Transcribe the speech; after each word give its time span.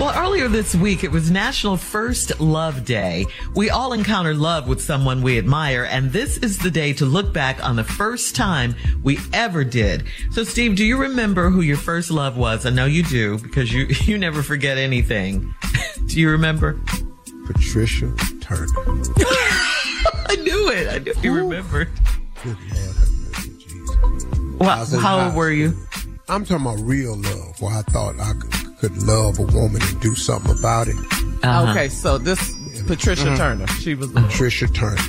Well, 0.00 0.12
earlier 0.16 0.48
this 0.48 0.74
week, 0.74 1.04
it 1.04 1.12
was 1.12 1.30
National 1.30 1.76
First 1.76 2.40
Love 2.40 2.84
Day. 2.84 3.26
We 3.54 3.70
all 3.70 3.92
encounter 3.92 4.34
love 4.34 4.66
with 4.66 4.82
someone 4.82 5.22
we 5.22 5.38
admire, 5.38 5.84
and 5.84 6.10
this 6.10 6.36
is 6.38 6.58
the 6.58 6.70
day 6.70 6.92
to 6.94 7.04
look 7.04 7.32
back 7.32 7.64
on 7.64 7.76
the 7.76 7.84
first 7.84 8.34
time 8.34 8.74
we 9.04 9.18
ever 9.32 9.62
did. 9.62 10.04
So, 10.32 10.42
Steve, 10.42 10.74
do 10.74 10.84
you 10.84 10.96
remember 10.96 11.48
who 11.48 11.60
your 11.60 11.76
first 11.76 12.10
love 12.10 12.36
was? 12.36 12.66
I 12.66 12.70
know 12.70 12.86
you 12.86 13.04
do 13.04 13.38
because 13.38 13.72
you, 13.72 13.86
you 14.00 14.18
never 14.18 14.42
forget 14.42 14.78
anything. 14.78 15.54
do 16.06 16.18
you 16.18 16.28
remember? 16.28 16.80
Patricia 17.46 18.12
Turner. 18.40 18.66
I 20.26 20.36
knew 20.42 20.70
it. 20.70 20.88
I 20.92 20.98
knew 20.98 21.14
you 21.22 21.34
remembered. 21.34 21.88
Good 22.42 22.56
Lord 22.58 22.96
have 22.96 23.12
mercy, 23.12 23.52
Jesus. 23.58 23.96
Well, 24.58 25.00
how 25.00 25.26
old 25.26 25.34
were 25.36 25.52
you? 25.52 25.76
I'm 26.28 26.44
talking 26.44 26.66
about 26.66 26.80
real 26.80 27.16
love, 27.16 27.60
where 27.60 27.76
I 27.76 27.82
thought 27.82 28.18
I 28.18 28.32
could, 28.32 28.53
could 28.88 29.02
love 29.04 29.38
a 29.38 29.42
woman 29.42 29.80
and 29.82 30.00
do 30.00 30.14
something 30.14 30.58
about 30.58 30.88
it. 30.88 30.96
Uh-huh. 31.42 31.70
Okay, 31.70 31.88
so 31.88 32.18
this 32.18 32.54
Patricia 32.86 33.34
Turner, 33.34 33.66
she 33.66 33.94
was 33.94 34.12
the 34.12 34.20
Patricia 34.20 34.66
Turner. 34.66 35.00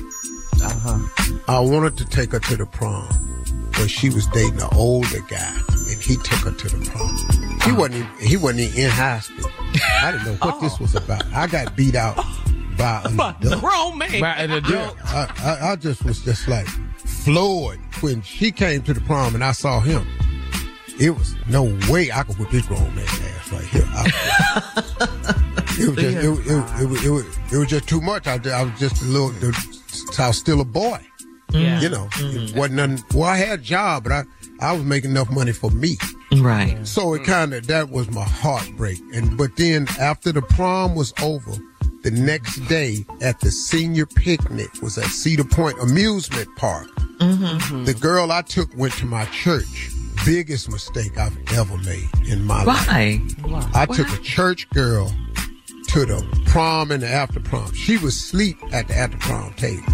uh-huh. 0.63 1.39
I 1.49 1.59
wanted 1.59 1.97
to 1.97 2.05
take 2.05 2.31
her 2.31 2.39
to 2.39 2.55
the 2.55 2.65
prom, 2.65 3.09
but 3.73 3.89
she 3.89 4.09
was 4.09 4.27
dating 4.27 4.61
an 4.61 4.69
older 4.73 5.19
guy, 5.27 5.59
and 5.89 6.01
he 6.01 6.15
took 6.15 6.39
her 6.39 6.51
to 6.51 6.69
the 6.69 6.89
prom. 6.89 7.59
He 7.63 7.73
wasn't 7.73 7.95
even, 7.95 8.27
he 8.27 8.37
wasn't 8.37 8.61
even 8.61 8.85
in 8.85 8.89
high 8.89 9.19
school. 9.19 9.51
I 10.01 10.11
didn't 10.11 10.25
know 10.25 10.35
what 10.35 10.61
this 10.61 10.79
was 10.79 10.95
about. 10.95 11.25
I 11.33 11.47
got 11.47 11.75
beat 11.75 11.95
out 11.95 12.15
by 12.77 13.01
an 13.03 13.19
adult. 13.19 13.59
grown 13.59 13.97
man. 13.97 14.21
By 14.21 14.35
an 14.35 14.51
adult. 14.51 14.95
I, 15.03 15.27
I, 15.43 15.71
I 15.71 15.75
just 15.75 16.05
was 16.05 16.23
just 16.23 16.47
like 16.47 16.67
floored 16.97 17.79
when 17.99 18.21
she 18.21 18.53
came 18.53 18.83
to 18.83 18.93
the 18.93 19.01
prom 19.01 19.35
and 19.35 19.43
I 19.43 19.51
saw 19.51 19.81
him. 19.81 20.07
It 20.97 21.09
was 21.09 21.35
no 21.49 21.77
way 21.89 22.09
I 22.09 22.23
could 22.23 22.37
put 22.37 22.51
this 22.51 22.65
grown 22.65 22.95
man 22.95 23.05
ass 23.45 23.51
right 23.51 23.65
here. 23.65 23.87
I- 23.87 25.35
it 25.79 25.87
was 25.87 25.97
just 25.97 26.17
it, 26.17 26.29
was- 26.29 26.39
it, 26.39 27.01
it, 27.01 27.05
it, 27.05 27.09
was, 27.09 27.39
it 27.53 27.57
was 27.57 27.67
just 27.67 27.87
too 27.87 28.01
much. 28.01 28.27
I, 28.27 28.33
I 28.33 28.63
was 28.63 28.79
just 28.79 29.01
a 29.01 29.05
little. 29.05 29.31
I 30.19 30.27
was 30.27 30.37
still 30.37 30.61
a 30.61 30.65
boy. 30.65 31.05
Yeah. 31.51 31.79
You 31.79 31.89
know, 31.89 32.05
it 32.05 32.51
mm. 32.51 32.55
wasn't 32.55 32.75
nothing. 32.75 33.05
Well, 33.13 33.29
I 33.29 33.37
had 33.37 33.59
a 33.59 33.61
job, 33.61 34.03
but 34.03 34.11
I 34.11 34.23
I 34.59 34.73
was 34.73 34.83
making 34.83 35.11
enough 35.11 35.29
money 35.31 35.51
for 35.51 35.69
me. 35.71 35.97
Right. 36.37 36.85
So 36.85 37.13
it 37.13 37.23
kind 37.23 37.53
of 37.53 37.67
that 37.67 37.89
was 37.89 38.09
my 38.11 38.23
heartbreak. 38.23 38.99
And 39.13 39.37
but 39.37 39.55
then 39.55 39.87
after 39.99 40.31
the 40.31 40.41
prom 40.41 40.95
was 40.95 41.13
over, 41.21 41.51
the 42.03 42.11
next 42.11 42.57
day 42.67 43.05
at 43.21 43.39
the 43.39 43.51
senior 43.51 44.05
picnic 44.05 44.69
was 44.81 44.97
at 44.97 45.05
Cedar 45.05 45.43
Point 45.43 45.79
Amusement 45.81 46.47
Park. 46.55 46.87
Mm-hmm. 47.19 47.85
The 47.85 47.93
girl 47.93 48.31
I 48.31 48.41
took 48.41 48.75
went 48.75 48.93
to 48.95 49.05
my 49.05 49.25
church. 49.25 49.91
Biggest 50.25 50.71
mistake 50.71 51.17
I've 51.17 51.37
ever 51.53 51.77
made 51.79 52.09
in 52.27 52.45
my 52.45 52.63
life. 52.63 52.87
Why? 52.87 53.21
I 53.73 53.85
took 53.85 54.07
a 54.09 54.17
church 54.21 54.69
girl 54.69 55.13
to 55.89 56.05
the 56.05 56.25
prom 56.47 56.91
and 56.91 57.03
the 57.03 57.07
after 57.07 57.39
prom. 57.39 57.71
She 57.73 57.97
was 57.97 58.15
asleep 58.15 58.57
at 58.71 58.87
the 58.87 58.95
after 58.95 59.17
prom 59.17 59.53
table. 59.53 59.83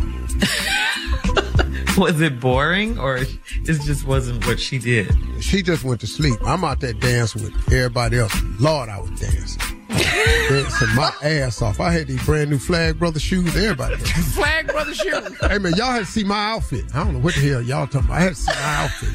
Was 1.97 2.21
it 2.21 2.39
boring 2.39 2.97
or 2.97 3.17
it 3.17 3.27
just 3.65 4.05
wasn't 4.05 4.45
what 4.47 4.59
she 4.59 4.77
did? 4.77 5.13
She 5.41 5.61
just 5.61 5.83
went 5.83 5.99
to 6.01 6.07
sleep. 6.07 6.39
I'm 6.45 6.63
out 6.63 6.79
there 6.79 6.93
dancing 6.93 7.43
with 7.43 7.73
everybody 7.73 8.19
else. 8.19 8.33
Lord, 8.59 8.87
I 8.87 9.01
was 9.01 9.09
dancing. 9.19 9.70
Dancing 10.03 10.95
my 10.95 11.11
ass 11.23 11.61
off. 11.61 11.79
I 11.79 11.91
had 11.91 12.07
these 12.07 12.23
brand 12.25 12.49
new 12.49 12.57
Flagg 12.57 12.99
Brother 12.99 13.19
shoes. 13.19 13.55
Everybody. 13.55 13.95
Flagg 13.97 14.67
brother 14.67 14.93
shoes. 14.93 15.37
hey 15.39 15.57
man, 15.57 15.73
y'all 15.75 15.91
had 15.91 15.99
to 15.99 16.05
see 16.05 16.23
my 16.23 16.51
outfit. 16.51 16.85
I 16.93 17.03
don't 17.03 17.13
know 17.13 17.19
what 17.19 17.35
the 17.35 17.41
hell 17.41 17.61
y'all 17.61 17.87
talking 17.87 18.07
about. 18.07 18.17
I 18.17 18.21
had 18.21 18.29
to 18.29 18.35
see 18.35 18.51
my 18.51 18.75
outfit. 18.83 19.09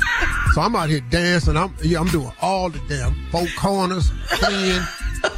So 0.55 0.61
I'm 0.61 0.77
out 0.77 0.89
here 0.89 1.01
dancing. 1.11 1.57
I'm 1.57 1.75
yeah, 1.83 2.01
I'm 2.01 2.09
doing 2.09 2.33
all 2.41 2.71
the 2.71 2.81
damn 2.89 3.15
four 3.31 3.47
corners, 3.57 4.11
clean. 4.29 4.83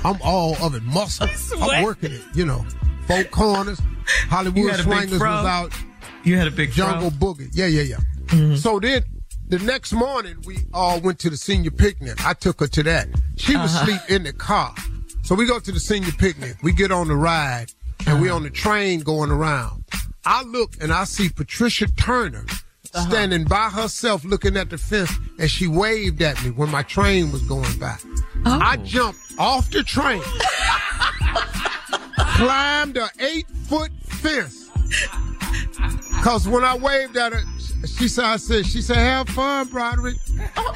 I'm 0.05 0.19
all 0.23 0.57
of 0.63 0.75
it. 0.75 0.83
Muscle. 0.83 1.29
I'm 1.61 1.83
working 1.83 2.13
it. 2.13 2.23
You 2.35 2.47
know, 2.47 2.65
four 3.07 3.25
corners. 3.25 3.81
Hollywood 4.29 4.71
had 4.71 4.81
a 4.81 4.85
big 4.85 4.93
Swingers 4.93 5.21
was 5.21 5.47
out. 5.47 5.73
You 6.25 6.37
had 6.37 6.47
a 6.47 6.51
big 6.51 6.73
Jungle 6.73 7.11
fro? 7.11 7.35
Boogie. 7.35 7.51
Yeah, 7.53 7.67
yeah, 7.67 7.83
yeah. 7.83 7.97
Mm-hmm. 8.27 8.57
So 8.57 8.79
then 8.79 9.05
the 9.49 9.59
next 9.61 9.93
morning 9.93 10.37
we 10.47 10.59
all 10.75 11.01
went 11.01 11.19
to 11.21 11.31
the 11.31 11.37
senior 11.37 11.71
picnic. 11.71 12.25
I 12.25 12.35
took 12.35 12.61
her 12.61 12.67
to 12.69 12.83
that. 12.85 13.09
She 13.37 13.57
was 13.57 13.75
uh-huh. 13.75 13.83
asleep 13.83 14.01
in 14.11 14.25
the 14.25 14.33
car. 14.33 14.75
So 15.29 15.35
we 15.35 15.45
go 15.45 15.61
to 15.61 15.73
the 15.73 15.79
senior 15.79 16.13
picnic. 16.13 16.57
We 16.63 16.73
get 16.73 16.91
on 16.91 17.09
the 17.09 17.15
ride 17.15 17.67
and 18.07 18.23
we 18.23 18.31
on 18.31 18.45
the 18.45 18.49
train 18.49 19.01
going 19.01 19.31
around. 19.31 19.85
I 20.25 20.43
look 20.43 20.73
and 20.81 20.91
I 20.91 21.05
see 21.05 21.29
Patricia 21.29 21.87
Turner 21.87 22.47
uh-huh. 22.49 23.11
standing 23.11 23.45
by 23.45 23.69
herself 23.69 24.25
looking 24.25 24.57
at 24.57 24.71
the 24.71 24.79
fence 24.79 25.13
and 25.39 25.51
she 25.51 25.69
waved 25.69 26.23
at 26.23 26.43
me 26.43 26.51
when 26.51 26.71
my 26.71 26.83
train 26.83 27.31
was 27.31 27.43
going 27.43 27.79
by. 27.79 27.99
Oh. 28.47 28.59
I 28.59 28.79
jumped 28.79 29.21
off 29.39 29.71
the 29.71 29.83
train, 29.83 30.23
climbed 32.39 32.97
a 32.97 33.11
eight 33.21 33.51
foot 33.69 33.91
fence. 34.07 34.71
Cause 36.23 36.49
when 36.49 36.65
I 36.65 36.75
waved 36.75 37.19
at 37.19 37.35
her, 37.35 37.43
she 37.87 38.09
said, 38.09 38.25
I 38.25 38.37
said, 38.39 38.65
she 38.65 38.81
said, 38.81 38.97
have 38.97 39.29
fun, 39.29 39.69
Broderick. 39.69 40.17
Oh. 40.57 40.75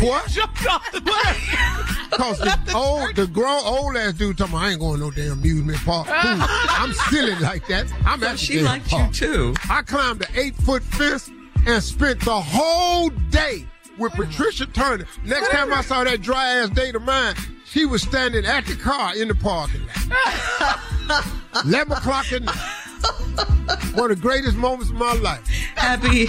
What? 0.00 0.28
Jumped 0.28 0.66
off 0.66 0.90
the 0.92 1.00
plane. 1.00 1.78
Cause 2.12 2.38
the 2.38 2.72
old, 2.74 3.16
the 3.16 3.26
grown 3.26 3.62
old 3.64 3.96
ass 3.96 4.12
dude 4.14 4.36
talking, 4.36 4.54
about, 4.54 4.64
I 4.64 4.70
ain't 4.72 4.80
going 4.80 5.00
no 5.00 5.10
damn 5.10 5.32
amusement 5.32 5.78
park. 5.78 6.06
Cool. 6.06 6.14
I'm 6.24 6.92
silly 7.10 7.34
like 7.36 7.66
that. 7.68 7.90
I'm 8.04 8.20
So 8.20 8.26
at 8.26 8.32
the 8.32 8.36
she 8.38 8.54
damn 8.56 8.64
liked 8.64 8.92
you 8.92 9.08
too. 9.12 9.54
I 9.70 9.82
climbed 9.82 10.20
the 10.20 10.28
eight 10.38 10.54
foot 10.56 10.82
fence 10.82 11.30
and 11.66 11.82
spent 11.82 12.20
the 12.20 12.40
whole 12.40 13.08
day 13.30 13.66
with 13.98 14.12
Patricia 14.12 14.66
Turner. 14.66 15.06
Next 15.24 15.48
time 15.50 15.72
I 15.72 15.80
saw 15.82 16.04
that 16.04 16.20
dry 16.22 16.56
ass 16.56 16.68
date 16.70 16.94
of 16.96 17.02
mine, 17.02 17.34
She 17.64 17.86
was 17.86 18.02
standing 18.02 18.44
at 18.44 18.66
the 18.66 18.74
car 18.76 19.16
in 19.16 19.28
the 19.28 19.34
parking 19.34 19.80
lot. 19.86 20.78
11 21.64 21.92
o'clock 21.96 22.30
at 22.32 22.42
night. 22.42 22.56
One 23.94 24.10
of 24.10 24.18
the 24.18 24.22
greatest 24.22 24.56
moments 24.56 24.90
of 24.90 24.96
my 24.96 25.12
life. 25.14 25.42
Happy 25.82 26.26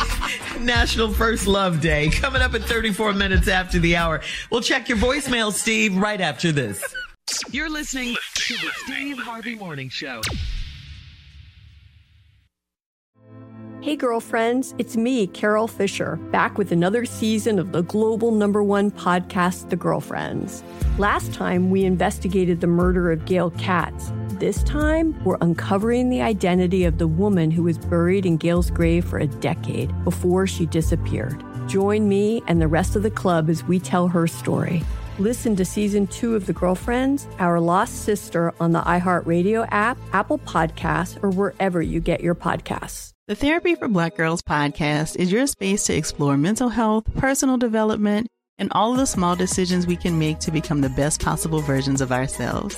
National 0.59 1.13
First 1.13 1.45
Love 1.45 1.79
Day. 1.79 2.09
Coming 2.09 2.41
up 2.41 2.55
at 2.55 2.63
34 2.63 3.13
minutes 3.13 3.47
after 3.47 3.77
the 3.77 3.95
hour. 3.95 4.21
We'll 4.49 4.61
check 4.61 4.89
your 4.89 4.97
voicemail, 4.97 5.53
Steve, 5.53 5.95
right 5.95 6.19
after 6.19 6.51
this. 6.51 6.83
You're 7.51 7.69
listening 7.69 8.15
to 8.33 8.53
the 8.55 8.71
Steve 8.85 9.19
Harvey 9.19 9.53
Morning 9.53 9.89
Show. 9.89 10.21
Hey, 13.81 13.95
girlfriends, 13.95 14.73
it's 14.79 14.97
me, 14.97 15.27
Carol 15.27 15.67
Fisher, 15.67 16.15
back 16.31 16.57
with 16.57 16.71
another 16.71 17.05
season 17.05 17.59
of 17.59 17.73
the 17.73 17.83
global 17.83 18.31
number 18.31 18.63
one 18.63 18.89
podcast, 18.89 19.69
The 19.69 19.75
Girlfriends. 19.75 20.63
Last 20.97 21.31
time, 21.31 21.69
we 21.69 21.83
investigated 21.83 22.59
the 22.59 22.67
murder 22.67 23.11
of 23.11 23.25
Gail 23.25 23.51
Katz. 23.51 24.11
This 24.43 24.61
time, 24.63 25.17
we're 25.23 25.37
uncovering 25.39 26.09
the 26.09 26.21
identity 26.21 26.83
of 26.83 26.97
the 26.97 27.07
woman 27.07 27.49
who 27.49 27.63
was 27.63 27.77
buried 27.77 28.25
in 28.25 28.35
Gail's 28.35 28.69
grave 28.69 29.05
for 29.05 29.17
a 29.17 29.25
decade 29.25 29.89
before 30.03 30.47
she 30.47 30.65
disappeared. 30.65 31.41
Join 31.69 32.09
me 32.09 32.43
and 32.45 32.61
the 32.61 32.67
rest 32.67 32.97
of 32.97 33.03
the 33.03 33.09
club 33.09 33.49
as 33.49 33.63
we 33.63 33.79
tell 33.79 34.09
her 34.09 34.27
story. 34.27 34.83
Listen 35.17 35.55
to 35.55 35.63
season 35.63 36.07
two 36.07 36.35
of 36.35 36.45
The 36.45 36.51
Girlfriends, 36.51 37.25
Our 37.39 37.61
Lost 37.61 38.03
Sister 38.03 38.53
on 38.59 38.73
the 38.73 38.81
iHeartRadio 38.81 39.65
app, 39.71 39.97
Apple 40.11 40.39
Podcasts, 40.39 41.23
or 41.23 41.29
wherever 41.29 41.81
you 41.81 42.01
get 42.01 42.19
your 42.19 42.35
podcasts. 42.35 43.11
The 43.29 43.35
Therapy 43.35 43.75
for 43.75 43.87
Black 43.87 44.17
Girls 44.17 44.41
podcast 44.41 45.15
is 45.15 45.31
your 45.31 45.47
space 45.47 45.85
to 45.85 45.95
explore 45.95 46.35
mental 46.35 46.67
health, 46.67 47.05
personal 47.15 47.55
development, 47.55 48.27
and 48.57 48.69
all 48.73 48.91
of 48.91 48.97
the 48.97 49.05
small 49.05 49.37
decisions 49.37 49.87
we 49.87 49.95
can 49.95 50.19
make 50.19 50.39
to 50.39 50.51
become 50.51 50.81
the 50.81 50.89
best 50.89 51.23
possible 51.23 51.61
versions 51.61 52.01
of 52.01 52.11
ourselves. 52.11 52.77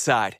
Side. 0.00 0.38